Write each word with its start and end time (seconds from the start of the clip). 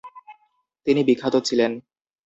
তিনি 0.87 1.01
বিখ্যাত 1.03 1.35
ছিলেন। 1.47 1.71